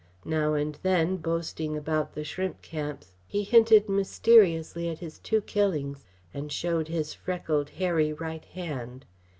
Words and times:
Now 0.25 0.55
and 0.55 0.79
then, 0.81 1.17
boasting 1.17 1.77
about 1.77 2.13
the 2.15 2.23
shrimp 2.23 2.63
camps, 2.63 3.13
he 3.27 3.43
hinted 3.43 3.87
mysteriously 3.87 4.89
at 4.89 4.97
his 4.97 5.19
two 5.19 5.41
killings, 5.41 6.05
and 6.33 6.51
showed 6.51 6.87
his 6.87 7.13
freckled, 7.13 7.69
hairy 7.69 8.11
right 8.11 8.45
hand. 8.45 9.05